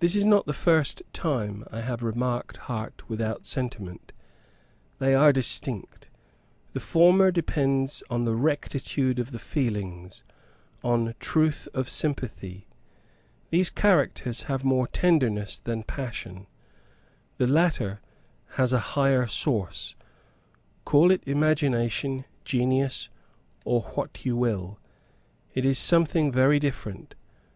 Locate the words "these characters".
13.50-14.42